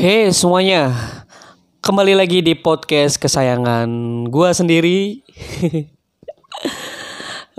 [0.00, 0.96] Hey semuanya,
[1.84, 3.84] kembali lagi di podcast kesayangan
[4.32, 5.20] gua sendiri.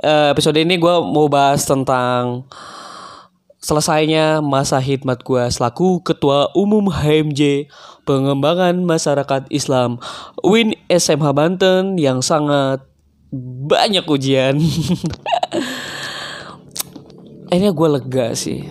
[0.02, 2.50] Eh, episode ini gua mau bahas tentang
[3.62, 7.69] selesainya masa khidmat gua selaku Ketua Umum HMJ
[8.10, 10.01] Pengembangan Masyarakat Islam
[10.42, 12.81] UIN SMH Banten yang sangat
[13.69, 14.58] banyak ujian.
[17.53, 18.66] Akhirnya gue lega sih,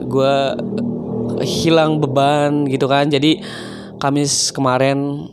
[0.00, 0.36] gue
[1.42, 3.10] hilang beban gitu kan.
[3.10, 3.42] Jadi
[4.02, 5.30] Kamis kemarin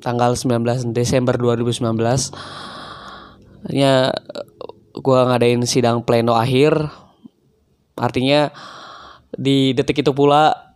[0.00, 1.84] tanggal 19 Desember 2019
[3.68, 4.08] ya
[4.96, 6.72] gue ngadain sidang pleno akhir
[8.00, 8.48] artinya
[9.36, 10.72] di detik itu pula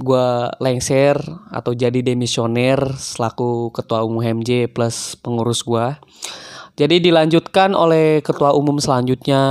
[0.00, 0.28] gue
[0.64, 1.20] lengser
[1.52, 5.92] atau jadi demisioner selaku ketua umum HMJ plus pengurus gue
[6.80, 9.42] jadi dilanjutkan oleh ketua umum selanjutnya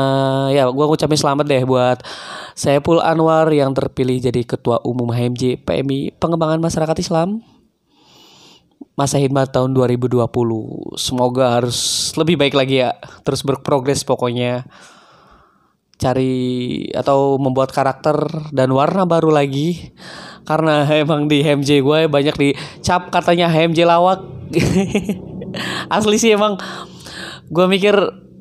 [0.49, 2.01] ya gue ngucapin selamat deh buat
[2.57, 7.45] Saiful Anwar yang terpilih jadi ketua umum HMJ PMI pengembangan masyarakat Islam
[8.99, 10.27] masa khidmat tahun 2020.
[10.99, 12.91] Semoga harus lebih baik lagi ya.
[13.23, 14.67] Terus berprogres pokoknya.
[15.95, 16.35] Cari
[16.91, 18.19] atau membuat karakter
[18.51, 19.95] dan warna baru lagi.
[20.43, 24.19] Karena emang di HMJ gue banyak dicap katanya HMJ lawak.
[25.95, 26.59] Asli sih emang
[27.49, 27.95] gue mikir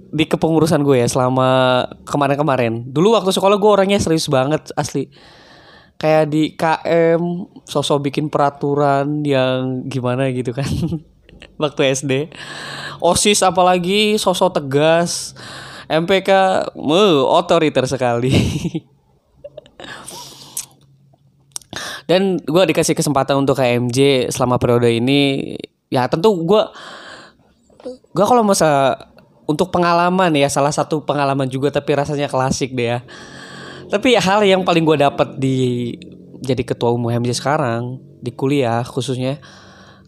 [0.08, 2.88] di kepengurusan gue ya selama kemarin-kemarin.
[2.88, 5.08] Dulu waktu sekolah gue orangnya serius banget asli.
[5.98, 7.20] Kayak di KM
[7.66, 10.70] sosok bikin peraturan yang gimana gitu kan.
[11.62, 12.12] Waktu SD
[13.02, 15.34] osis apalagi sosok tegas.
[15.88, 16.30] MPK
[16.78, 18.30] me otoriter sekali.
[22.08, 25.56] Dan gue dikasih kesempatan untuk KMJ selama periode ini.
[25.90, 26.62] Ya tentu gue
[27.86, 28.98] gue kalau masa
[29.48, 32.98] untuk pengalaman ya salah satu pengalaman juga tapi rasanya klasik deh ya.
[33.88, 35.96] Tapi hal yang paling gue dapat di
[36.44, 39.40] jadi ketua umum HMJ sekarang di kuliah khususnya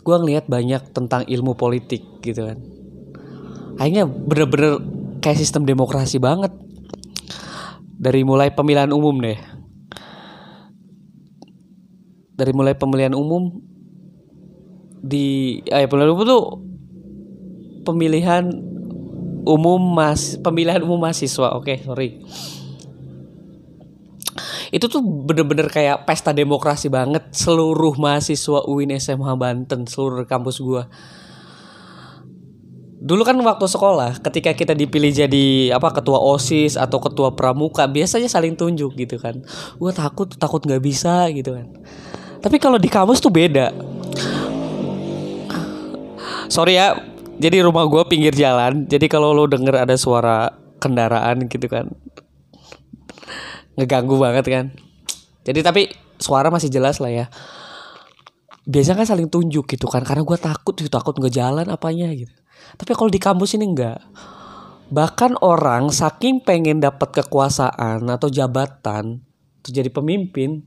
[0.05, 2.61] gue ngelihat banyak tentang ilmu politik gitu kan.
[3.81, 4.77] Akhirnya bener-bener
[5.25, 6.53] kayak sistem demokrasi banget.
[8.01, 9.41] Dari mulai pemilihan umum deh.
[12.37, 13.61] Dari mulai pemilihan umum
[15.01, 16.45] di eh pemilihan umum tuh
[17.85, 18.51] pemilihan
[19.45, 22.21] umum mas pemilihan umum mahasiswa oke okay, sorry.
[24.71, 27.35] Itu tuh bener-bener kayak pesta demokrasi banget.
[27.35, 30.87] Seluruh mahasiswa UIN SMH Banten seluruh kampus gua.
[33.01, 38.29] Dulu kan waktu sekolah ketika kita dipilih jadi apa ketua osis atau ketua pramuka biasanya
[38.29, 39.41] saling tunjuk gitu kan.
[39.81, 41.67] Gue takut takut nggak bisa gitu kan.
[42.45, 43.73] Tapi kalau di kampus tuh beda.
[46.53, 46.93] Sorry ya
[47.41, 48.85] jadi rumah gue pinggir jalan.
[48.85, 51.89] Jadi kalau lo denger ada suara kendaraan gitu kan
[53.81, 54.65] ngeganggu banget kan.
[55.49, 55.83] Jadi tapi
[56.21, 57.27] suara masih jelas lah ya.
[58.69, 62.33] Biasanya kan saling tunjuk gitu kan karena gue takut gitu takut nggak jalan apanya gitu.
[62.77, 63.99] Tapi kalau di kampus ini enggak
[64.91, 69.23] bahkan orang saking pengen dapat kekuasaan atau jabatan
[69.63, 70.67] untuk jadi pemimpin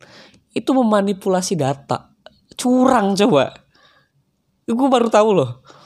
[0.58, 2.18] itu memanipulasi data.
[2.58, 3.54] Curang coba.
[4.64, 5.83] Gue baru tahu loh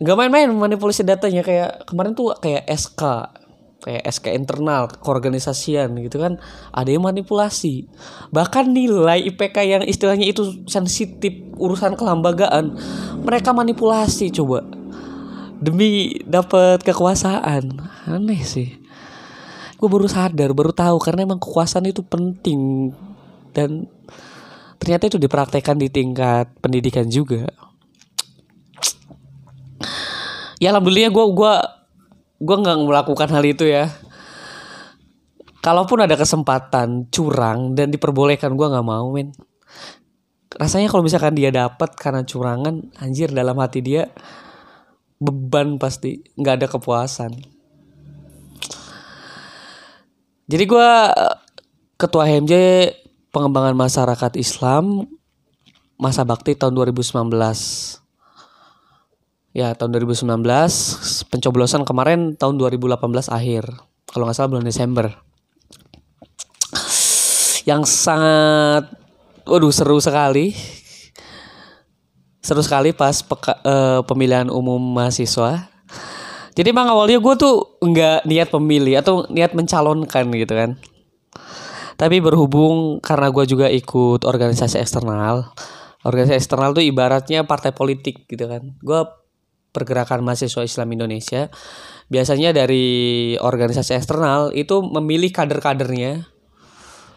[0.00, 1.44] nggak main-main memanipulasi datanya.
[1.44, 3.02] Kayak kemarin tuh kayak SK
[3.80, 6.36] kayak SK internal keorganisasian gitu kan.
[6.70, 7.88] Ada yang manipulasi.
[8.30, 12.76] Bahkan nilai IPK yang istilahnya itu sensitif urusan kelembagaan
[13.24, 14.64] mereka manipulasi coba.
[15.60, 17.80] Demi dapat kekuasaan.
[18.08, 18.80] Aneh sih.
[19.80, 22.92] Gue baru sadar baru tahu karena emang kekuasaan itu penting.
[23.56, 23.88] Dan
[24.76, 27.48] ternyata itu dipraktekkan di tingkat pendidikan juga
[30.60, 31.54] ya alhamdulillah gue gua
[32.40, 33.88] gue nggak melakukan hal itu ya.
[35.60, 39.32] Kalaupun ada kesempatan curang dan diperbolehkan gue nggak mau men.
[40.56, 44.08] Rasanya kalau misalkan dia dapat karena curangan anjir dalam hati dia
[45.20, 46.24] beban pasti.
[46.36, 47.32] Nggak ada kepuasan.
[50.50, 50.90] Jadi gue
[52.00, 52.54] ketua HMJ
[53.30, 55.04] pengembangan masyarakat Islam
[56.00, 57.99] masa bakti tahun 2019
[59.50, 60.26] ya tahun 2019
[61.30, 63.00] pencoblosan kemarin tahun 2018
[63.30, 63.64] akhir.
[64.10, 65.06] Kalau nggak salah bulan Desember.
[67.68, 68.90] Yang sangat
[69.46, 70.54] waduh seru sekali.
[72.40, 75.70] Seru sekali pas peka, uh, pemilihan umum mahasiswa.
[76.56, 80.70] Jadi emang awalnya gue tuh nggak niat pemilih atau niat mencalonkan gitu kan.
[81.94, 85.52] Tapi berhubung karena gue juga ikut organisasi eksternal
[86.04, 88.76] organisasi eksternal tuh ibaratnya partai politik gitu kan.
[88.80, 89.04] Gue
[89.70, 91.48] pergerakan mahasiswa Islam Indonesia
[92.10, 96.26] biasanya dari organisasi eksternal itu memilih kader-kadernya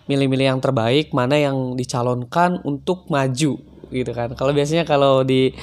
[0.05, 3.53] milih-milih yang terbaik mana yang dicalonkan untuk maju
[3.89, 5.53] gitu kan kalau biasanya kalau di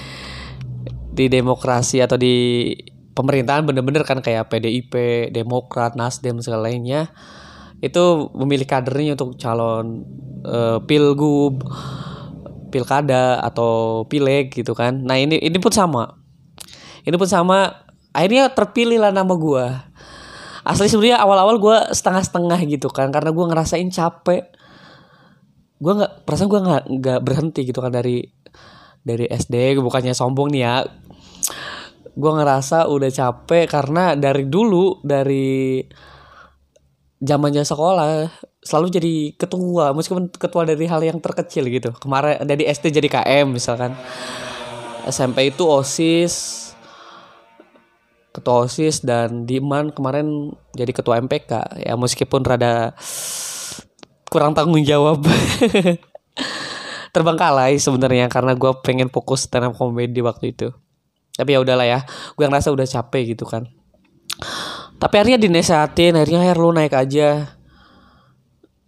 [1.11, 2.71] di demokrasi atau di
[3.13, 4.95] pemerintahan bener-bener kan kayak PDIP,
[5.35, 7.11] Demokrat, Nasdem segala lainnya
[7.81, 10.05] itu memilih kadernya untuk calon
[10.45, 11.65] uh, pilgub,
[12.69, 15.01] pilkada atau pileg gitu kan.
[15.01, 16.20] Nah ini ini pun sama,
[17.07, 17.87] ini pun sama.
[18.11, 19.65] Akhirnya terpilih lah nama gue.
[20.67, 24.51] Asli sebenarnya awal-awal gue setengah-setengah gitu kan, karena gue ngerasain capek.
[25.81, 28.27] Gue nggak, perasaan gue nggak nggak berhenti gitu kan dari
[29.01, 29.79] dari SD.
[29.79, 30.85] Bukannya sombong nih ya.
[32.13, 35.81] Gue ngerasa udah capek karena dari dulu dari
[37.21, 42.93] zamannya sekolah selalu jadi ketua meskipun ketua dari hal yang terkecil gitu kemarin dari SD
[42.93, 43.97] jadi KM misalkan
[45.05, 46.70] SMP itu OSIS
[48.31, 52.95] ketua OSIS dan Diman kemarin jadi ketua MPK ya meskipun rada
[54.31, 55.27] kurang tanggung jawab.
[57.15, 60.71] Terbengkalai sebenarnya karena gue pengen fokus stand up comedy waktu itu.
[61.35, 62.01] Tapi ya udahlah ya
[62.39, 63.67] gue ngerasa udah capek gitu kan.
[65.01, 67.59] Tapi akhirnya dinesehatin akhirnya akhir lu naik aja.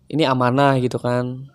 [0.06, 1.50] Ini amanah gitu kan.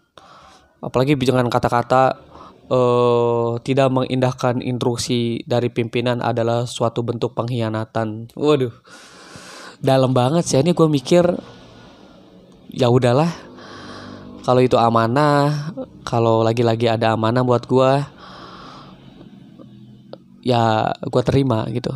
[0.83, 2.26] Apalagi dengan kata-kata
[2.71, 8.31] uh, tidak mengindahkan instruksi dari pimpinan adalah suatu bentuk pengkhianatan.
[8.35, 8.73] Waduh.
[9.79, 10.59] Dalam banget sih.
[10.59, 11.25] Ini gue mikir
[12.71, 13.29] ya udahlah.
[14.47, 15.75] Kalau itu amanah
[16.07, 17.91] kalau lagi-lagi ada amanah buat gue
[20.47, 21.91] ya gue terima gitu.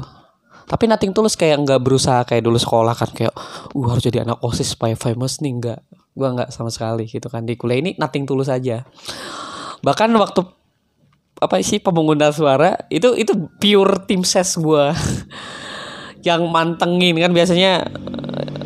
[0.68, 3.36] Tapi nothing tulus kayak nggak berusaha kayak dulu sekolah kan kayak
[3.76, 5.40] uh harus jadi anak osis supaya famous.
[5.40, 5.80] Nih nggak.
[6.12, 7.80] Gue nggak sama sekali gitu kan di kuliah.
[7.80, 8.84] Ini nothing tulus aja.
[9.82, 10.61] Bahkan waktu
[11.42, 14.86] apa sih pemungutan suara itu itu pure tim ses gue
[16.22, 17.82] yang mantengin kan biasanya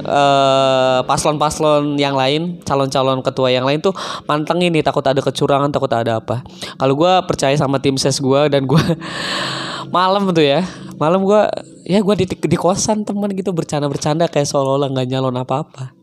[0.05, 3.89] paslon paslon-paslon yang lain, calon-calon ketua yang lain tuh
[4.29, 6.45] mantengin nih takut ada kecurangan, takut ada apa.
[6.77, 8.77] Kalau gue percaya sama tim ses gue dan gue
[9.95, 10.61] malam tuh ya,
[11.01, 11.41] malam gue
[11.85, 15.93] ya gue di, di kosan teman gitu bercanda-bercanda kayak seolah-olah nggak nyalon apa-apa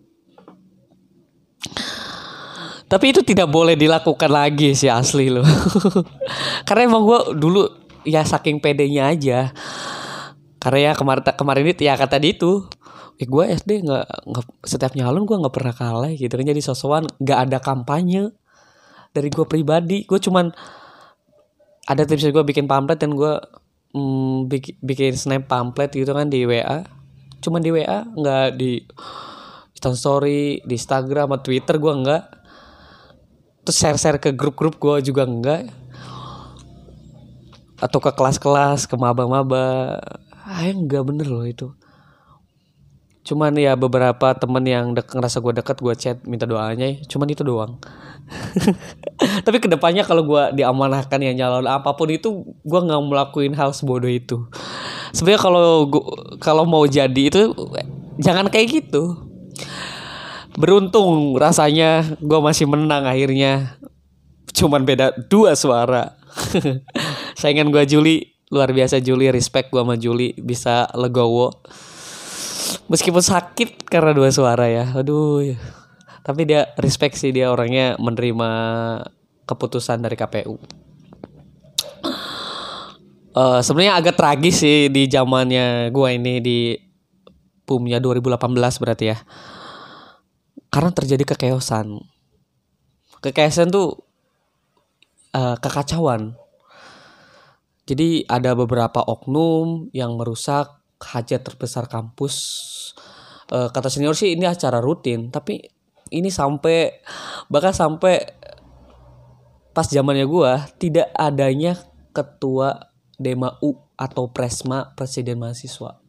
[2.93, 5.49] tapi itu tidak boleh dilakukan lagi sih asli loh.
[6.69, 7.65] Karena emang gue dulu
[8.05, 9.49] ya saking pedenya aja.
[10.61, 12.69] Karena ya kemarin kemarin itu ya kata itu
[13.17, 16.37] eh gue SD nggak nggak setiap nyalon gue nggak pernah kalah gitu.
[16.37, 18.29] Jadi sosokan nggak ada kampanye
[19.17, 20.05] dari gue pribadi.
[20.05, 20.53] Gue cuman
[21.88, 23.41] ada tips gue bikin pamflet dan gue
[23.97, 26.85] mm, bikin, bikin snap pamflet gitu kan di WA
[27.43, 28.79] cuman di WA nggak di
[29.83, 32.42] story di Instagram atau Twitter gue nggak
[33.62, 35.70] terus share-share ke grup-grup gue juga enggak.
[37.82, 39.99] Atau ke kelas-kelas ke maba-maba.
[40.43, 41.75] Ah enggak bener loh itu.
[43.23, 46.99] Cuman ya beberapa temen yang dek ngerasa gue deket gue chat minta doanya.
[47.06, 47.79] Cuman itu doang.
[49.47, 53.70] Tapi ke depannya kalau gue diamanahkan yang nyalon apa pun itu gue nggak melakukan hal
[53.70, 54.47] sebodoh itu.
[55.14, 55.69] Sebenarnya kalau
[56.43, 57.55] kalau mau jadi itu
[58.19, 59.32] jangan kayak gitu
[60.56, 63.76] beruntung rasanya gue masih menang akhirnya.
[64.52, 66.16] Cuman beda dua suara.
[67.40, 71.52] Saingan gue Juli luar biasa Juli respect gue sama Juli bisa legowo.
[72.88, 75.56] Meskipun sakit karena dua suara ya aduh.
[76.22, 78.50] Tapi dia respect sih dia orangnya menerima
[79.49, 80.82] keputusan dari KPU
[83.37, 86.59] uh, eh, sebenarnya agak tragis sih di zamannya gue ini di
[87.64, 89.18] pumnya 2018 berarti ya
[90.73, 92.00] karena terjadi kekeosan.
[93.21, 94.00] Kekeosan tuh
[95.37, 96.33] uh, kekacauan.
[97.85, 102.35] Jadi ada beberapa oknum yang merusak hajat terbesar kampus.
[103.52, 105.61] Uh, kata senior sih ini acara rutin tapi
[106.09, 107.05] ini sampai
[107.52, 108.25] bahkan sampai
[109.76, 111.76] pas zamannya gua tidak adanya
[112.17, 112.88] ketua
[113.21, 116.00] Dema U atau Presma Presiden Mahasiswa.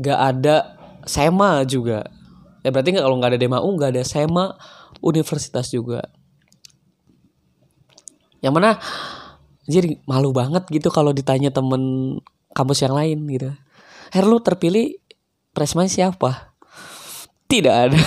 [0.00, 2.08] Gak ada SEMA juga
[2.60, 4.56] ya berarti kalau nggak ada Dema U nggak ada SEMA
[5.00, 6.04] universitas juga
[8.40, 8.80] yang mana
[9.68, 12.16] jadi malu banget gitu kalau ditanya temen
[12.50, 13.54] kampus yang lain gitu.
[14.10, 14.98] Her lu terpilih
[15.54, 16.56] presma siapa?
[17.46, 18.00] Tidak ada.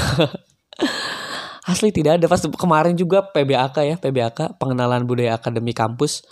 [1.71, 2.25] Asli tidak ada.
[2.27, 6.27] Pas kemarin juga PBAK ya, PBAK pengenalan budaya akademi kampus.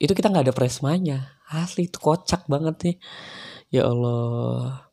[0.00, 1.36] Itu kita nggak ada presmanya.
[1.52, 2.96] Asli itu kocak banget nih.
[3.68, 4.85] Ya Allah.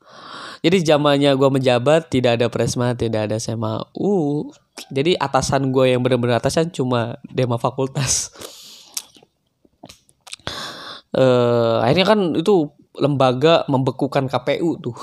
[0.64, 3.84] Jadi zamannya gue menjabat tidak ada presma, tidak ada SMA.
[4.00, 4.48] Uh,
[4.90, 8.34] jadi atasan gue yang benar-benar atasan cuma dema fakultas
[11.18, 14.98] uh, akhirnya kan itu lembaga membekukan KPU tuh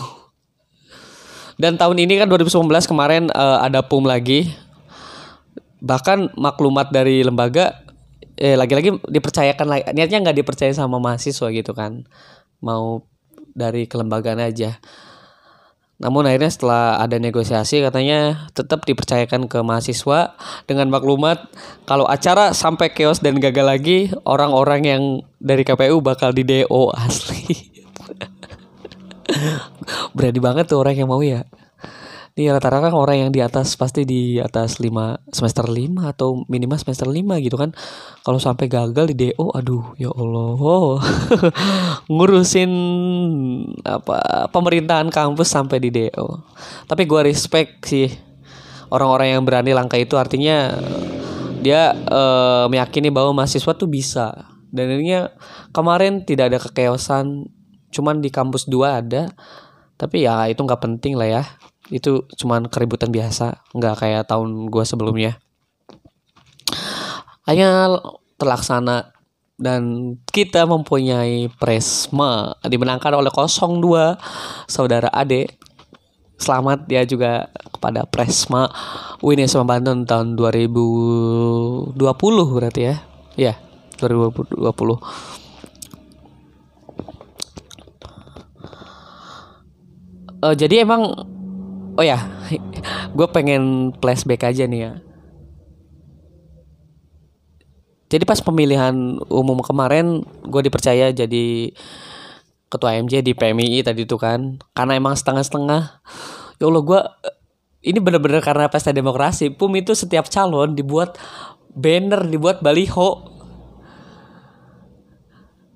[1.60, 4.48] Dan tahun ini kan 2019 kemarin uh, ada PUM lagi.
[5.84, 7.84] Bahkan maklumat dari lembaga
[8.40, 12.08] eh lagi-lagi dipercayakan lagi niatnya nggak dipercaya sama mahasiswa gitu kan.
[12.64, 13.04] Mau
[13.52, 14.80] dari kelembagaan aja.
[16.00, 20.32] Namun akhirnya setelah ada negosiasi katanya tetap dipercayakan ke mahasiswa
[20.64, 21.44] dengan maklumat
[21.84, 25.02] kalau acara sampai chaos dan gagal lagi orang-orang yang
[25.36, 27.52] dari KPU bakal di DO asli.
[30.16, 31.44] Berani banget tuh orang yang mau ya.
[32.38, 36.78] Ini rata-rata kan orang yang di atas pasti di atas 5 semester 5 atau minimal
[36.78, 37.74] semester 5 gitu kan.
[38.22, 41.02] Kalau sampai gagal di DO aduh ya Allah.
[42.12, 42.72] Ngurusin
[43.82, 46.26] apa pemerintahan kampus sampai di DO.
[46.86, 48.08] Tapi gua respect sih
[48.90, 50.74] orang-orang yang berani langkah itu artinya
[51.60, 55.14] dia uh, meyakini bahwa mahasiswa tuh bisa dan ini
[55.70, 57.46] kemarin tidak ada kekeosan
[57.90, 59.30] cuman di kampus dua ada
[59.98, 61.42] tapi ya itu nggak penting lah ya
[61.90, 65.36] itu cuman keributan biasa nggak kayak tahun gua sebelumnya.
[67.44, 67.98] Hanya
[68.38, 69.10] terlaksana
[69.60, 74.16] dan kita mempunyai Presma dimenangkan oleh 02
[74.70, 75.50] saudara Ade.
[76.40, 78.72] Selamat ya juga kepada Presma.
[79.20, 82.00] Winesma Banten tahun 2020
[82.56, 82.96] berarti ya?
[83.36, 83.54] Ya
[84.00, 84.56] 2020
[90.40, 91.12] uh, jadi emang
[92.00, 92.32] oh ya
[93.12, 94.92] gue pengen flashback aja nih ya.
[98.10, 101.70] Jadi pas pemilihan umum kemarin gue dipercaya jadi
[102.72, 104.58] ketua MJ di PMI tadi itu kan.
[104.72, 105.82] Karena emang setengah-setengah.
[106.58, 107.00] Ya Allah gue
[107.86, 109.52] ini bener-bener karena pesta demokrasi.
[109.52, 111.20] Pum itu setiap calon dibuat
[111.70, 113.28] banner dibuat baliho.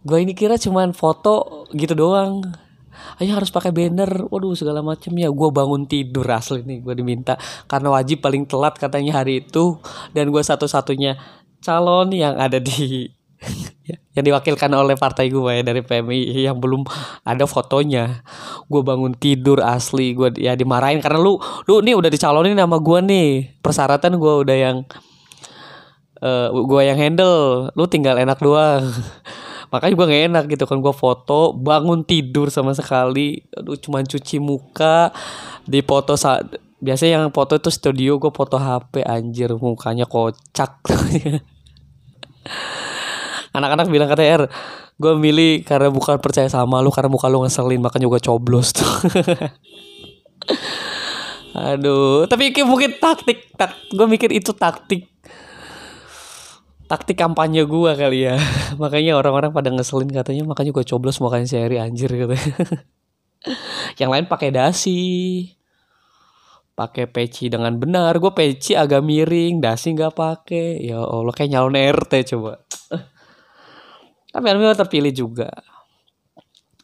[0.03, 2.64] Gue ini kira cuman foto gitu doang
[3.21, 4.29] ayo harus pakai banner.
[4.29, 5.13] Waduh segala macam.
[5.15, 7.39] Ya gue bangun tidur asli nih gue diminta.
[7.71, 9.79] Karena wajib paling telat katanya hari itu.
[10.17, 11.17] Dan gue satu-satunya
[11.65, 13.09] calon yang ada di
[14.17, 16.85] yang diwakilkan oleh partai gue ya dari PMI yang belum
[17.27, 18.25] ada fotonya.
[18.67, 20.15] Gue bangun tidur asli.
[20.17, 20.99] Gue ya dimarahin.
[21.05, 21.37] Karena lu
[21.69, 23.31] lu nih udah dicalonin sama gue nih.
[23.61, 24.77] Persyaratan gue udah yang
[26.25, 27.69] uh, eh, gue yang handle.
[27.77, 28.89] Lu tinggal enak doang
[29.75, 33.43] makanya gue gak enak gitu kan gue foto bangun tidur sama sekali.
[33.51, 35.11] Aduh cuma cuci muka
[35.67, 40.79] di foto saat biasanya yang foto itu studio gue foto HP anjir mukanya kocak.
[43.59, 44.47] Anak-anak bilang kata R
[44.95, 48.71] gue milih karena bukan percaya sama lu karena muka lu ngeselin makanya gue coblos.
[48.71, 48.87] Tuh
[51.55, 55.14] aduh tapi mungkin taktik tak gue mikir itu taktik
[56.87, 58.37] taktik kampanye gue kali ya.
[58.83, 62.35] Makanya orang-orang pada ngeselin katanya makanya gue coblos makanya seri anjir gitu.
[64.01, 65.01] Yang lain pakai dasi
[66.75, 68.17] pakai peci dengan benar.
[68.19, 70.83] Gue peci agak miring dasi nggak pakai.
[70.83, 72.61] Ya allah kayak nyalon rt coba.
[74.35, 75.49] Tapi alhamdulillah terpilih juga.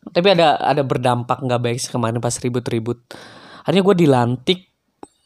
[0.01, 2.99] Tapi ada ada berdampak nggak baik kemarin pas ribut-ribut.
[3.67, 4.61] Akhirnya gue dilantik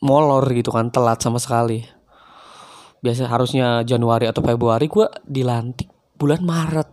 [0.04, 2.03] molor gitu kan telat sama sekali
[3.04, 6.88] biasa harusnya Januari atau Februari gue dilantik bulan Maret.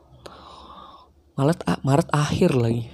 [1.40, 2.92] Maret Maret akhir lagi.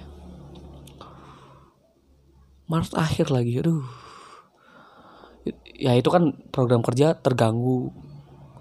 [2.70, 3.82] Maret akhir lagi aduh.
[5.74, 7.90] Ya itu kan program kerja terganggu.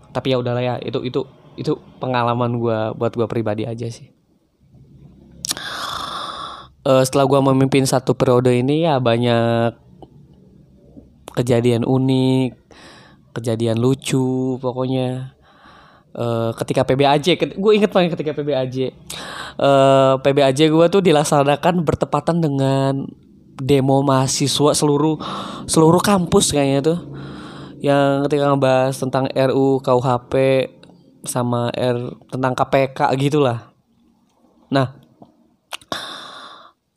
[0.10, 1.22] Tapi ya udahlah ya itu itu
[1.54, 4.10] itu pengalaman gue buat gue pribadi aja sih.
[6.82, 9.76] Uh, setelah gue memimpin satu periode ini ya banyak
[11.38, 12.58] kejadian unik
[13.38, 15.38] kejadian lucu pokoknya.
[16.18, 18.90] Uh, ketika PBAJ gue inget banget ketika PBAJ
[19.62, 23.06] uh, PBAJ gue tuh dilaksanakan bertepatan dengan
[23.62, 25.22] demo mahasiswa seluruh
[25.70, 27.00] seluruh kampus kayaknya tuh.
[27.78, 30.34] Yang ketika ngebahas tentang RU KUHP
[31.30, 33.70] sama R tentang KPK gitulah.
[34.74, 34.98] Nah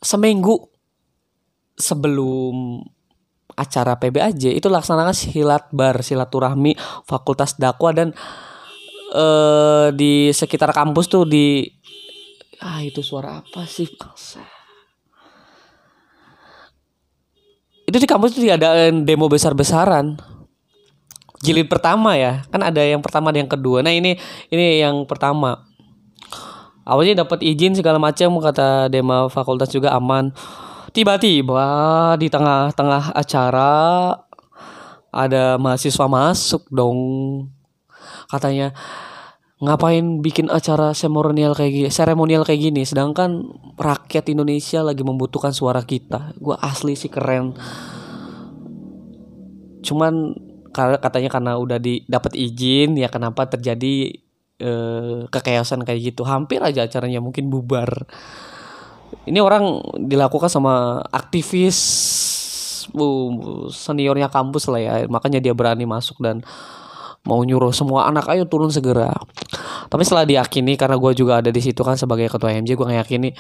[0.01, 0.73] seminggu
[1.77, 2.81] sebelum
[3.61, 6.73] acara PBAJ itu laksanakan silat bar silaturahmi
[7.05, 8.17] fakultas dakwah dan
[9.13, 11.69] uh, di sekitar kampus tuh di
[12.65, 13.89] ah itu suara apa sih
[17.91, 20.15] itu di kampus tuh diadain demo besar-besaran.
[21.43, 23.83] Jilid pertama ya kan ada yang pertama ada yang kedua.
[23.83, 24.15] Nah ini
[24.55, 25.67] ini yang pertama.
[26.87, 30.31] Awalnya dapat izin segala macam kata demo fakultas juga aman
[30.91, 31.67] Tiba-tiba
[32.19, 33.71] di tengah-tengah acara
[35.15, 36.99] ada mahasiswa masuk dong.
[38.27, 38.75] Katanya
[39.63, 43.45] ngapain bikin acara seremonial kayak gini, seremonial kayak gini sedangkan
[43.79, 46.35] rakyat Indonesia lagi membutuhkan suara kita.
[46.43, 47.55] Gua asli sih keren.
[49.81, 50.37] cuman
[50.77, 54.13] katanya karena udah di dapat izin ya kenapa terjadi
[54.61, 58.05] eh, kekeosan kayak gitu hampir aja acaranya mungkin bubar
[59.27, 61.79] ini orang dilakukan sama aktivis
[62.95, 64.95] uh, seniornya kampus lah ya.
[65.07, 66.43] Makanya dia berani masuk dan
[67.27, 69.13] mau nyuruh semua anak ayo turun segera.
[69.91, 73.31] Tapi setelah diyakini karena gue juga ada di situ kan sebagai ketua MJ gue ngeyakini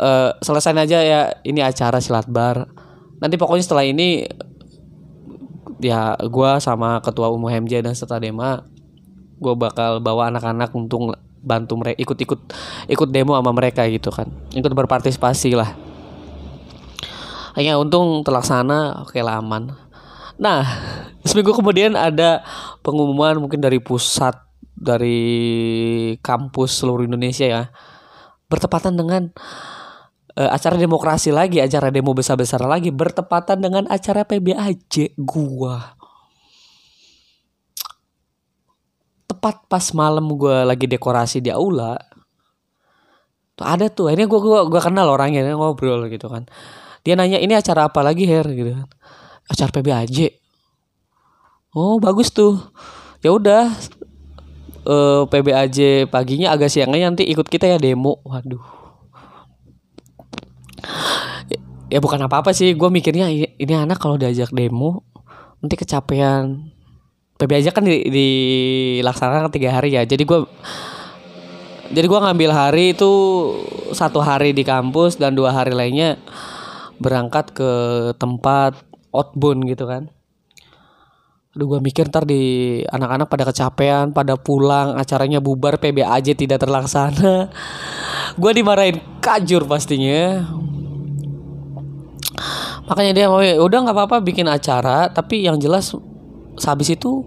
[0.00, 2.64] uh, selesai aja ya ini acara silat bar.
[3.20, 4.24] Nanti pokoknya setelah ini
[5.80, 8.64] ya gue sama ketua umum HMJ dan serta Dema
[9.36, 11.12] gue bakal bawa anak-anak untuk
[11.46, 12.40] bantu mereka ikut-ikut
[12.90, 14.26] ikut demo sama mereka gitu kan.
[14.50, 15.70] Ikut berpartisipasi lah.
[17.54, 19.72] Hanya untung terlaksana oke lah aman.
[20.36, 20.66] Nah
[21.28, 22.42] seminggu kemudian ada
[22.82, 24.34] pengumuman mungkin dari pusat
[24.76, 25.24] dari
[26.20, 27.64] kampus seluruh Indonesia ya.
[28.46, 29.30] Bertepatan dengan
[30.36, 35.95] uh, acara demokrasi lagi, acara demo besar-besar lagi bertepatan dengan acara PBAJ gua.
[39.46, 41.94] Tepat pas malam gua lagi dekorasi di aula.
[43.54, 46.50] Tuh ada tuh, ini gua gua gua kenal orangnya ngobrol gitu kan.
[47.06, 48.90] Dia nanya, "Ini acara apa lagi, Her?" gitu kan.
[49.46, 50.34] Acara PBAJ.
[51.78, 52.58] Oh, bagus tuh.
[53.22, 53.70] Ya udah,
[54.82, 58.18] uh, eh, PBAJ paginya agak siangnya nanti ikut kita ya demo.
[58.26, 58.76] Waduh
[61.86, 65.06] ya bukan apa-apa sih gue mikirnya ini anak kalau diajak demo
[65.62, 66.75] nanti kecapean
[67.36, 70.08] PB aja kan di, dilaksanakan tiga hari ya.
[70.08, 70.40] Jadi gue
[71.92, 73.12] jadi gue ngambil hari itu
[73.92, 76.18] satu hari di kampus dan dua hari lainnya
[76.96, 77.70] berangkat ke
[78.16, 78.74] tempat
[79.12, 80.08] outbound gitu kan.
[81.52, 86.64] Aduh gue mikir ntar di anak-anak pada kecapean, pada pulang, acaranya bubar, PB aja tidak
[86.64, 87.52] terlaksana.
[88.40, 90.40] gue dimarahin kajur pastinya.
[92.86, 95.92] Makanya dia mau udah nggak apa-apa bikin acara tapi yang jelas
[96.56, 97.24] sehabis itu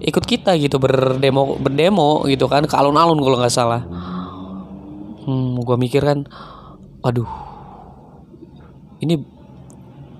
[0.00, 3.82] ikut kita gitu berdemo berdemo gitu kan ke alun-alun kalau nggak salah.
[5.24, 6.24] Hmm gue mikir kan
[7.04, 7.28] waduh
[9.00, 9.20] ini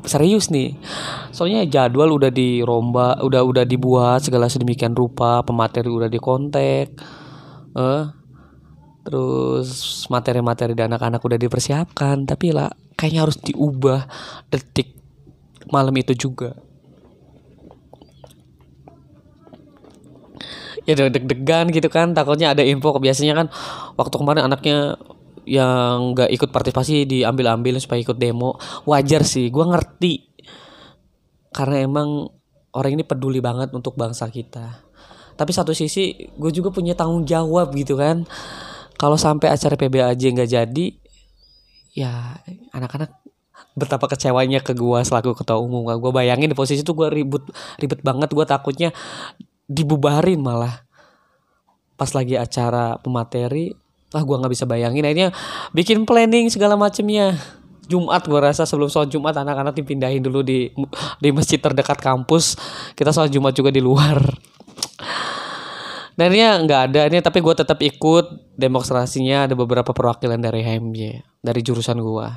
[0.05, 0.77] serius nih.
[1.33, 6.89] Soalnya jadwal udah diromba udah udah dibuat segala sedemikian rupa pemateri udah dikontek
[7.71, 8.05] eh
[9.01, 12.69] terus materi-materi dan anak-anak udah dipersiapkan tapi lah
[13.01, 14.05] kayaknya harus diubah
[14.53, 14.93] detik
[15.73, 16.53] malam itu juga
[20.85, 22.13] ya deg-degan gitu kan.
[22.13, 22.97] Takutnya ada info.
[22.99, 23.47] Biasanya kan
[23.97, 24.97] waktu kemarin anaknya
[25.49, 28.57] yang nggak ikut partisipasi diambil-ambil supaya ikut demo.
[28.87, 30.15] Wajar sih gue ngerti.
[31.51, 32.31] Karena emang
[32.77, 34.87] orang ini peduli banget untuk bangsa kita.
[35.35, 38.29] Tapi satu sisi gue juga punya tanggung jawab gitu kan.
[39.01, 40.87] Kalau sampai acara PBAJ nggak jadi
[41.91, 42.39] ya
[42.71, 43.11] anak-anak
[43.75, 45.89] betapa kecewanya ke gue selaku ketua umum.
[45.99, 47.49] Gue bayangin di posisi itu gue ribut
[47.81, 48.29] ribet banget.
[48.31, 48.93] Gue takutnya
[49.71, 50.83] dibubarin malah.
[51.95, 53.71] Pas lagi acara pemateri
[54.11, 55.07] ah gue nggak bisa bayangin.
[55.07, 55.31] Akhirnya
[55.71, 57.39] bikin planning segala macemnya.
[57.91, 60.71] Jumat gue rasa sebelum sholat Jumat anak-anak dipindahin dulu di
[61.23, 62.59] di masjid terdekat kampus.
[62.99, 64.19] Kita sholat Jumat juga di luar.
[66.15, 67.01] Dan ini nggak ada.
[67.07, 69.47] Ini tapi gue tetap ikut demonstrasinya.
[69.47, 70.99] Ada beberapa perwakilan dari HMJ
[71.43, 72.29] dari jurusan gue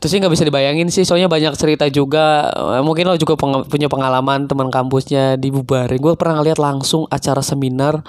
[0.00, 2.48] itu sih nggak bisa dibayangin sih soalnya banyak cerita juga.
[2.48, 6.00] Eh, mungkin lo juga peng punya pengalaman teman kampusnya dibubarin.
[6.00, 8.00] Gue pernah ngeliat langsung acara seminar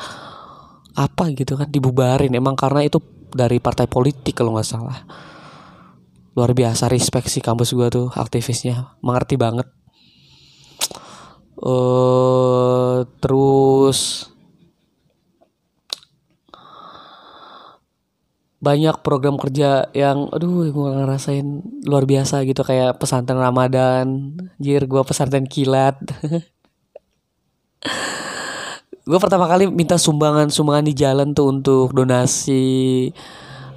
[0.96, 2.32] apa gitu kan dibubarin.
[2.32, 3.04] Emang karena itu
[3.36, 5.04] dari partai politik kalau nggak salah.
[6.32, 8.96] Luar biasa respect sih kampus gue tuh aktivisnya.
[9.04, 9.68] Mengerti banget.
[11.60, 14.31] Uh, terus
[18.62, 21.46] banyak program kerja yang aduh gue ngerasain
[21.90, 22.62] luar biasa gitu.
[22.62, 24.38] Kayak pesantren Ramadan.
[24.62, 25.98] Jir gue pesantren kilat.
[29.02, 33.10] Gue pertama kali minta sumbangan sumbangan di jalan tuh untuk donasi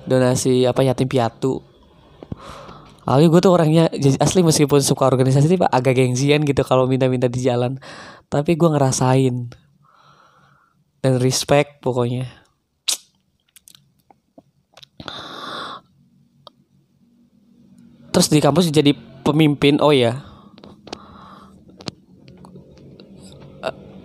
[0.05, 1.65] donasi apa yatim piatu.
[3.09, 3.85] Awalnya gue tuh orangnya
[4.21, 7.81] asli meskipun suka organisasi tiba agak gengsian gitu kalau minta-minta di jalan.
[8.29, 9.49] Tapi gue ngerasain.
[11.01, 12.44] Dan respect pokoknya.
[18.15, 18.95] Terus di kampus jadi
[19.27, 20.23] pemimpin, oh ya.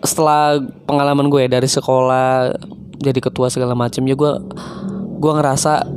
[0.02, 0.58] Setelah
[0.90, 2.58] pengalaman gue ya, dari sekolah
[2.98, 4.32] jadi ketua segala macam ya gue
[5.22, 5.88] gue ngerasa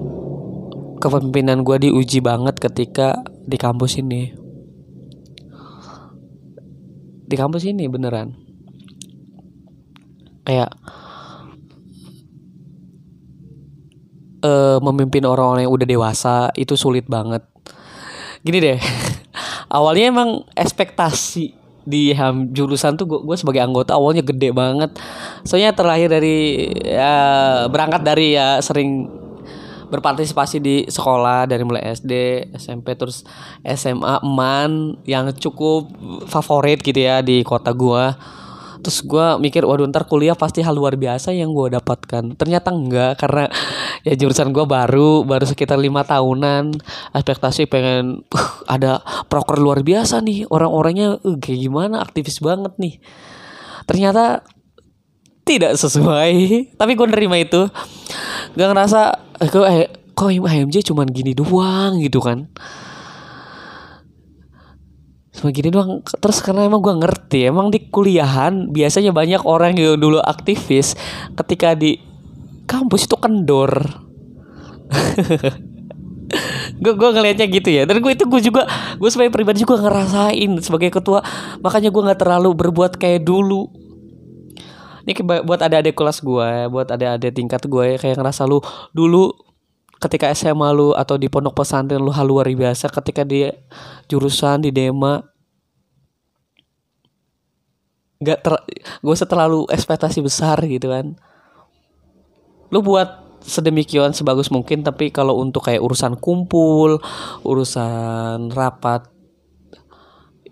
[1.03, 4.31] kepemimpinan gue diuji banget ketika di kampus ini.
[7.27, 8.37] Di kampus ini beneran.
[10.45, 10.77] Kayak
[14.45, 17.52] uh, memimpin orang-orang yang udah dewasa itu sulit banget
[18.43, 18.79] gini deh
[19.79, 24.95] awalnya emang ekspektasi di ham jurusan tuh gue sebagai anggota awalnya gede banget.
[25.43, 29.11] Soalnya terlahir dari ya, berangkat dari ya sering
[29.93, 32.13] berpartisipasi di sekolah dari mulai SD
[32.57, 33.29] SMP terus
[33.61, 35.93] SMA eman yang cukup
[36.25, 38.17] favorit gitu ya di kota gua
[38.83, 42.35] terus gue mikir waduh ntar kuliah pasti hal luar biasa yang gue dapatkan.
[42.35, 43.47] Ternyata enggak karena
[44.07, 46.75] ya jurusan gue baru baru sekitar lima tahunan.
[47.15, 52.03] Ekspektasi pengen uh, ada proker luar biasa nih orang-orangnya uh, kayak gimana?
[52.03, 52.99] Aktivis banget nih.
[53.87, 54.43] Ternyata
[55.47, 56.35] tidak sesuai
[56.81, 57.71] tapi gue nerima itu.
[58.59, 59.01] Gak ngerasa
[59.41, 62.53] eh, kok eh, kok HMJ cuman gini doang gitu kan
[65.43, 65.99] cuma gini doang.
[66.07, 70.95] Terus karena emang gue ngerti emang di kuliahan biasanya banyak orang yang dulu aktivis
[71.35, 71.99] ketika di
[72.71, 73.75] kampus itu kendor.
[76.83, 77.85] Gue gue ngelihatnya gitu ya.
[77.85, 78.65] Dan gue itu gue juga
[78.97, 81.21] gue sebagai pribadi juga ngerasain sebagai ketua.
[81.61, 83.69] Makanya gue nggak terlalu berbuat kayak dulu.
[85.05, 88.63] Ini buat ada adik kelas gue buat ada adik tingkat gue kayak ngerasa lu
[88.95, 89.35] dulu
[89.99, 93.47] ketika SMA lu atau di pondok pesantren lu hal luar biasa ketika di
[94.07, 95.32] jurusan di Dema
[98.23, 98.55] nggak ter
[99.03, 101.19] gak usah terlalu ekspektasi besar gitu kan.
[102.73, 107.03] Lu buat sedemikian sebagus mungkin tapi kalau untuk kayak urusan kumpul
[107.43, 109.11] urusan rapat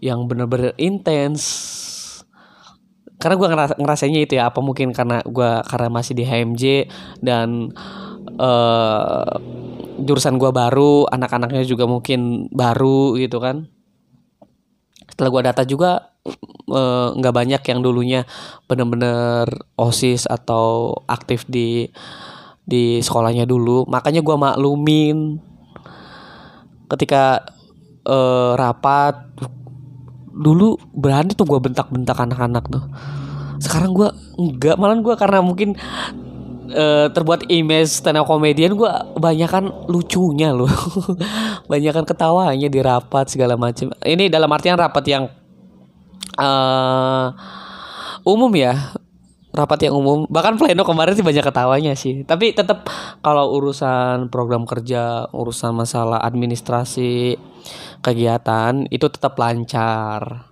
[0.02, 1.46] yang bener-bener intens
[3.20, 6.88] karena gue ngeras ngerasanya itu ya apa mungkin karena gue karena masih di HMJ
[7.20, 7.68] dan
[8.40, 9.28] uh,
[10.00, 13.68] jurusan gue baru anak-anaknya juga mungkin baru gitu kan.
[15.04, 16.09] Setelah gue data juga
[17.16, 18.28] nggak uh, banyak yang dulunya
[18.68, 21.88] bener-bener osis atau aktif di
[22.64, 23.88] di sekolahnya dulu.
[23.88, 25.40] Makanya gue maklumin
[26.90, 27.42] ketika
[28.06, 29.16] uh, rapat
[30.30, 32.84] dulu berani tuh gue bentak-bentak anak-anak tuh.
[33.60, 35.74] Sekarang gue enggak malah gue karena mungkin
[36.72, 38.90] uh, terbuat image stand up komedian gue
[39.50, 40.70] kan lucunya loh.
[41.70, 45.24] Kan ketawanya di rapat segala macam ini dalam artian rapat yang
[46.38, 47.32] uh,
[48.26, 48.94] umum ya
[49.50, 50.26] rapat yang umum.
[50.30, 52.22] Bahkan pleno kemarin sih banyak ketawanya sih.
[52.22, 52.86] Tapi tetap
[53.24, 57.34] kalau urusan program kerja urusan masalah administrasi
[58.04, 60.46] kegiatan itu tetap lancar.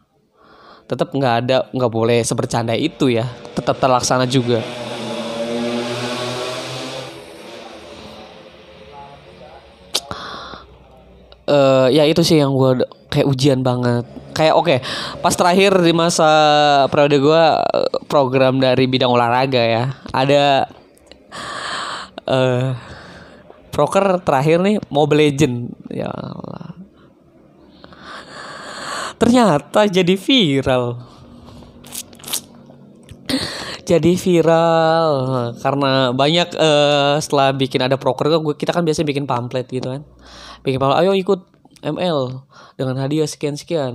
[0.88, 3.26] Tetap nggak ada nggak boleh sebercanda itu ya.
[3.54, 4.87] Tetap terlaksana juga
[11.48, 14.04] uh, ya itu sih yang gue kayak ujian banget.
[14.36, 14.78] Kayak oke okay,
[15.18, 16.30] pas terakhir di masa
[16.92, 17.42] periode gue
[18.06, 19.84] program dari bidang olahraga ya
[20.14, 20.68] ada
[22.28, 22.70] uh,
[23.74, 25.56] proker terakhir nih Mobile Legend.
[25.90, 26.76] Ya Allah.
[29.18, 31.02] Ternyata jadi viral.
[33.88, 35.10] Jadi viral
[35.64, 40.04] karena banyak uh, setelah bikin ada proker kita kan biasanya bikin pamflet gitu kan
[40.62, 41.40] bikin pamflet ayo ikut
[41.82, 42.42] ML
[42.74, 43.94] dengan hadiah sekian sekian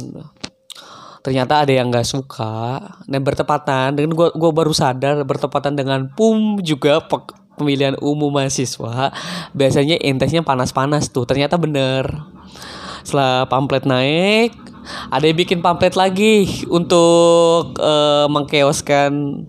[1.23, 6.59] ternyata ada yang nggak suka dan bertepatan dengan gua gua baru sadar bertepatan dengan pum
[6.59, 6.99] juga
[7.57, 9.13] pemilihan umum mahasiswa.
[9.53, 12.05] Biasanya intensnya panas-panas tuh ternyata bener.
[13.07, 14.51] Setelah pamflet naik
[15.07, 19.43] ada yang bikin pamflet lagi untuk uh, mengkeoskan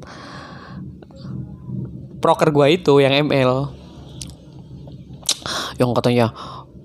[2.22, 3.82] proker gua itu yang ML
[5.74, 6.30] yang katanya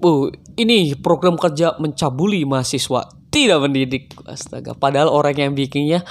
[0.04, 0.28] uh,
[0.60, 4.10] ini program kerja mencabuli mahasiswa tidak mendidik.
[4.26, 6.02] Astaga padahal orang yang bikinnya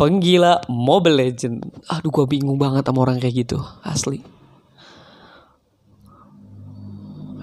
[0.00, 1.60] penggila Mobile Legend.
[1.92, 3.60] Aduh gue bingung banget sama orang kayak gitu.
[3.84, 4.24] Asli.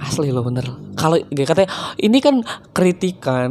[0.01, 0.65] Asli lo bener.
[0.97, 1.69] Kalau katanya
[2.01, 2.41] ini kan
[2.73, 3.49] kritikan.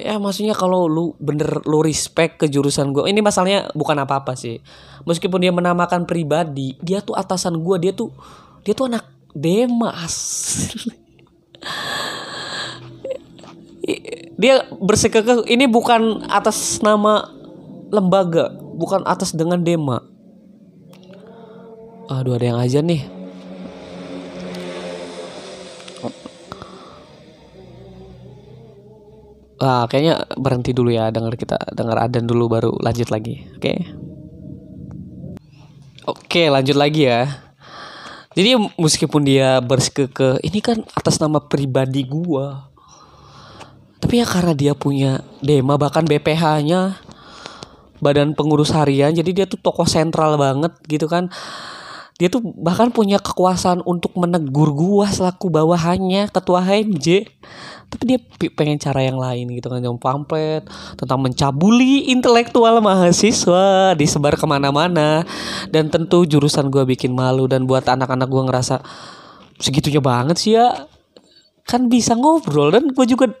[0.00, 4.32] Ya maksudnya kalau lu bener lu respect ke jurusan gue ini masalahnya bukan apa apa
[4.34, 4.58] sih.
[5.04, 8.08] Meskipun dia menamakan pribadi dia tuh atasan gue dia tuh
[8.64, 9.04] dia tuh anak
[9.36, 10.16] demas
[14.34, 17.28] dia bersekekeh ini bukan atas nama
[17.92, 20.02] lembaga bukan atas dengan dema
[22.10, 23.14] aduh ada yang aja nih
[29.64, 33.48] Ah, kayaknya berhenti dulu ya dengar kita dengar adan dulu baru lanjut lagi.
[33.56, 33.62] Oke.
[33.64, 33.78] Okay?
[36.04, 37.43] Oke, lanjut lagi ya.
[38.34, 42.66] Jadi meskipun dia bersekeke, ini kan atas nama pribadi gua.
[44.02, 46.98] Tapi ya karena dia punya Dema bahkan BPH-nya
[48.04, 51.32] badan pengurus harian jadi dia tuh tokoh sentral banget gitu kan
[52.14, 57.26] dia tuh bahkan punya kekuasaan untuk menegur gua selaku bawahannya ketua HMJ
[57.94, 58.18] tapi dia
[58.58, 60.66] pengen cara yang lain gitu kan yang pamflet
[60.98, 65.22] tentang mencabuli intelektual mahasiswa disebar ke mana-mana.
[65.70, 68.82] Dan tentu jurusan gua bikin malu dan buat anak-anak gua ngerasa
[69.62, 70.90] segitunya banget sih ya.
[71.62, 73.32] Kan bisa ngobrol dan gue juga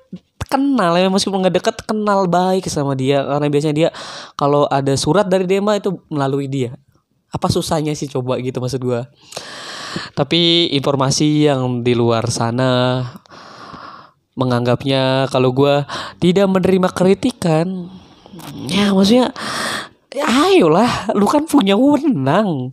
[0.48, 3.26] kenal ya meskipun nggak deket kenal baik sama dia.
[3.26, 3.88] Karena biasanya dia
[4.38, 6.78] kalau ada surat dari Dema itu melalui dia
[7.34, 9.02] apa susahnya sih coba gitu maksud gue
[10.14, 13.02] tapi informasi yang di luar sana
[14.38, 15.82] menganggapnya kalau gue
[16.22, 17.90] tidak menerima kritikan
[18.70, 19.34] ya maksudnya
[20.14, 22.70] ya ayolah lu kan punya wewenang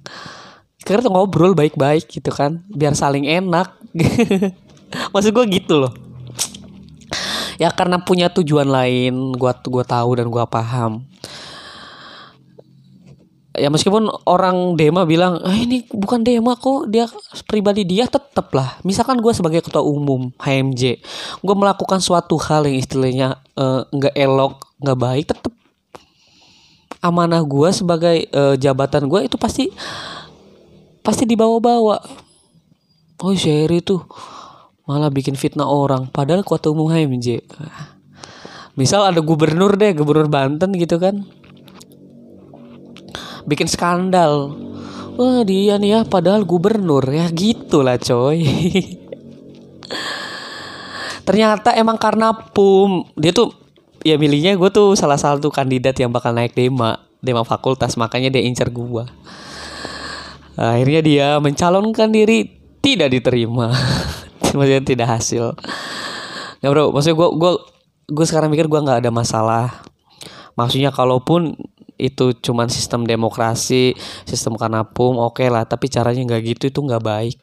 [0.82, 3.70] karena ngobrol baik-baik gitu kan biar saling enak.
[5.14, 5.94] Maksud gue gitu loh.
[7.62, 11.06] Ya karena punya tujuan lain gue gua tahu dan gue paham
[13.52, 17.08] ya meskipun orang Dema bilang ah, ini bukan Dema kok dia
[17.48, 18.80] pribadi dia tetap lah.
[18.88, 20.82] Misalkan gue sebagai ketua umum HMJ
[21.44, 23.28] gue melakukan suatu hal yang istilahnya
[23.60, 25.54] eh, nggak uh, elok nggak baik tetap
[27.02, 29.68] amanah gue sebagai uh, jabatan gue itu pasti
[31.02, 31.98] pasti dibawa-bawa.
[33.22, 34.02] Oh Sherry tuh
[34.90, 37.46] malah bikin fitnah orang padahal ketua umum HMJ
[38.76, 41.24] misal ada gubernur deh gubernur Banten gitu kan
[43.48, 44.56] bikin skandal.
[45.20, 48.42] Wah dia nih ya padahal gubernur ya gitulah coy.
[51.28, 53.54] Ternyata emang karena pum dia tuh
[54.02, 58.42] ya milihnya gue tuh salah satu kandidat yang bakal naik dema dema fakultas makanya dia
[58.42, 59.06] incer gue
[60.58, 62.50] akhirnya dia mencalonkan diri
[62.82, 63.72] tidak diterima.
[64.58, 65.56] Maksudnya tidak hasil.
[66.62, 67.52] Nggak bro maksudnya gue gue
[68.12, 69.82] gue sekarang mikir gue nggak ada masalah.
[70.54, 71.56] Maksudnya kalaupun
[72.02, 73.94] itu cuman sistem demokrasi
[74.26, 75.70] sistem kanapum oke okay lah.
[75.70, 77.38] Tapi caranya nggak gitu itu nggak baik.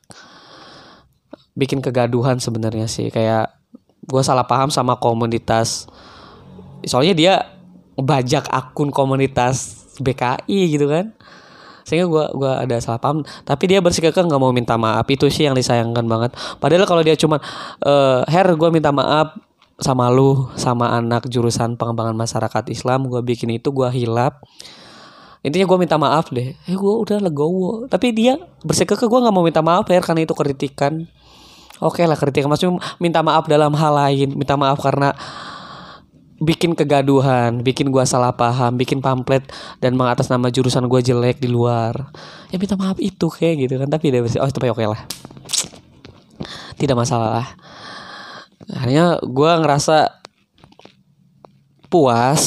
[1.54, 3.14] Bikin kegaduhan sebenarnya sih.
[3.14, 3.54] Kayak
[4.02, 5.86] gue salah paham sama komunitas.
[6.82, 7.34] Soalnya dia
[7.98, 11.14] bajak akun komunitas BKI gitu kan.
[11.86, 13.24] Sehingga gue gua ada salah paham.
[13.46, 15.06] Tapi dia bersikeras nggak mau minta maaf.
[15.08, 16.36] Itu sih yang disayangkan banget.
[16.60, 17.40] Padahal kalau dia cuma
[17.86, 19.47] uh, her gue minta maaf
[19.78, 24.42] sama lu sama anak jurusan pengembangan masyarakat Islam gue bikin itu gue hilap.
[25.46, 26.58] Intinya gue minta maaf deh.
[26.66, 27.86] Eh gue udah legowo.
[27.86, 31.06] Tapi dia bersikap ke gue nggak mau minta maaf ya karena itu kritikan.
[31.78, 32.50] Oke okay lah kritikan.
[32.50, 34.34] Maksudnya minta maaf dalam hal lain.
[34.34, 35.14] Minta maaf karena
[36.42, 39.46] bikin kegaduhan, bikin gue salah paham, bikin pamflet
[39.78, 42.10] dan mengatas nama jurusan gue jelek di luar.
[42.50, 45.02] Ya minta maaf itu kayak gitu kan, tapi dia oh itu oke okay lah.
[46.78, 47.48] Tidak masalah lah
[48.66, 50.18] akhirnya gue ngerasa
[51.88, 52.42] puas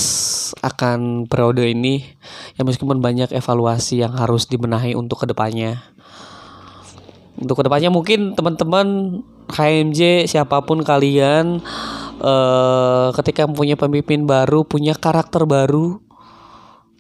[0.61, 2.05] akan periode ini
[2.53, 5.81] ya meskipun banyak evaluasi yang harus dibenahi untuk ke depannya.
[7.41, 9.19] Untuk ke depannya mungkin teman-teman
[9.49, 11.57] HMJ siapa pun kalian
[12.21, 15.97] eh, ketika punya pemimpin baru punya karakter baru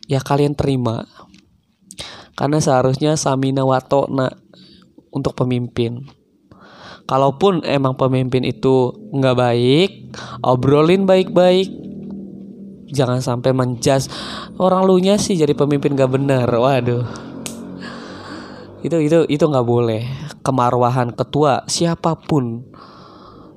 [0.09, 1.05] ya kalian terima.
[2.33, 4.33] Karena seharusnya samina watona
[5.13, 6.09] untuk pemimpin
[7.05, 9.91] kalaupun emang pemimpin itu nggak baik
[10.43, 11.69] obrolin baik-baik.
[12.91, 14.11] Jangan sampai menjas
[14.59, 16.43] orang lu nya sih jadi pemimpin gak bener.
[16.43, 17.07] Waduh.
[18.83, 20.03] Itu itu itu nggak boleh.
[20.43, 22.67] Kemarwahan ketua siapa pun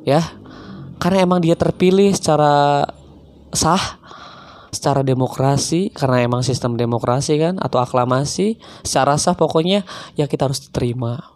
[0.07, 0.23] ya.
[1.03, 2.87] Karena emang dia terpilih secara
[3.51, 3.99] sah
[4.71, 5.91] secara demokrasi.
[5.91, 9.83] Karena emang sistem demokrasi kan atau aklamasi secara sah pokoknya
[10.15, 11.34] ya kita harus terima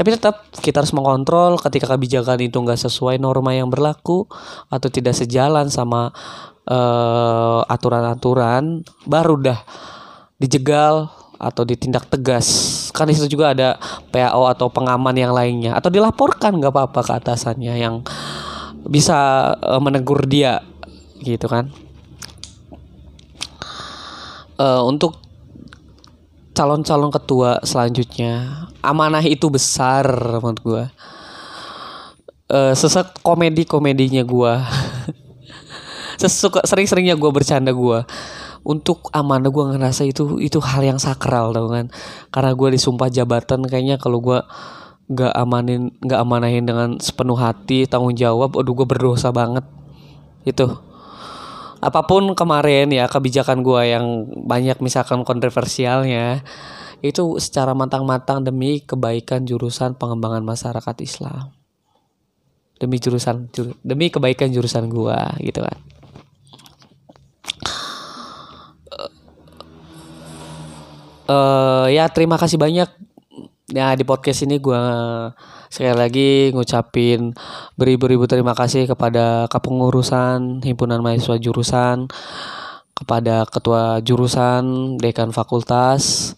[0.00, 4.24] tapi tetap kita harus mengontrol ketika kebijakan itu nggak sesuai norma yang berlaku
[4.72, 6.08] atau tidak sejalan sama
[6.64, 9.60] uh, aturan-aturan, baru dah
[10.40, 12.48] dijegal atau ditindak tegas.
[12.96, 13.76] Kan di situ juga ada
[14.08, 18.00] PAO atau pengaman yang lainnya atau dilaporkan nggak apa-apa ke atasannya yang
[18.88, 20.64] bisa uh, menegur dia
[21.20, 21.68] gitu kan.
[24.56, 25.20] Uh, untuk
[26.56, 30.06] calon-calon ketua selanjutnya amanah itu besar
[30.40, 30.84] menurut gue
[32.50, 34.52] uh, sesek komedi komedinya gue
[36.20, 38.04] sesuka sering-seringnya gue bercanda gue
[38.60, 41.88] untuk amanah gue ngerasa itu itu hal yang sakral tau kan?
[42.28, 44.40] Karena gue disumpah jabatan kayaknya kalau gue
[45.10, 49.64] nggak amanin nggak amanahin dengan sepenuh hati tanggung jawab aduh gue berdosa banget.
[50.44, 50.68] Itu.
[51.80, 56.44] Apa pun kemarin ya kebijakan gue yang banyak misalkan kontroversialnya
[57.00, 61.52] itu secara matang-matang demi kebaikan jurusan pengembangan masyarakat Islam.
[62.80, 65.78] Demi jurusan jur, demi kebaikan jurusan gue gitu kan.
[71.30, 72.88] Uh, ya terima kasih banyak.
[73.70, 74.82] Ya di podcast ini gue
[75.70, 77.30] sekali lagi ngucapin
[77.78, 82.10] beribu-ribu terima kasih kepada kepengurusan himpunan mahasiswa jurusan
[82.98, 86.34] kepada ketua jurusan dekan fakultas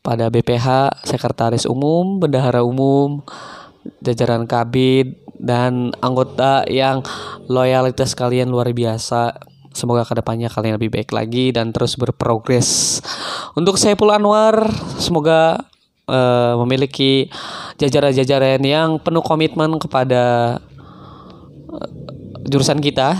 [0.00, 3.20] pada BPH sekretaris umum bendahara umum
[4.00, 7.00] jajaran kabit dan anggota yang
[7.48, 12.98] loyalitas kalian luar biasa Semoga ke depannya kalian lebih baik lagi dan terus berprogres.
[13.54, 14.66] Untuk saya Pul Anwar,
[14.98, 15.62] semoga
[16.10, 17.30] uh, memiliki
[17.78, 20.58] jajaran-jajaran yang penuh komitmen kepada
[21.70, 21.90] uh,
[22.50, 23.14] jurusan kita.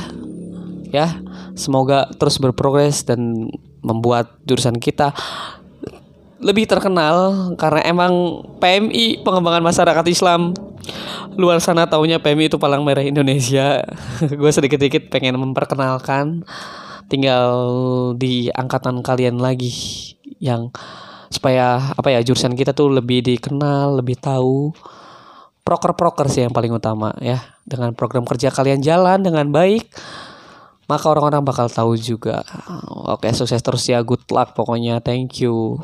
[0.90, 1.22] Ya,
[1.54, 3.46] semoga terus berprogres dan
[3.78, 5.14] membuat jurusan kita
[6.40, 10.56] lebih terkenal karena emang PMI pengembangan masyarakat Islam.
[11.36, 13.84] Luar sana taunya PMI itu palang merah Indonesia.
[14.40, 16.42] Gue sedikit-sedikit pengen memperkenalkan.
[17.12, 17.52] Tinggal
[18.16, 19.70] di angkatan kalian lagi
[20.40, 20.72] yang
[21.30, 24.72] supaya apa ya jurusan kita tuh lebih dikenal lebih tahu.
[25.60, 27.36] Proker-proker sih yang paling utama ya.
[27.68, 29.92] Dengan program kerja kalian jalan dengan baik
[30.90, 32.42] maka orang-orang bakal tahu juga.
[33.06, 34.02] Oke sukses terus ya.
[34.02, 34.98] Good luck pokoknya.
[34.98, 35.78] Thank you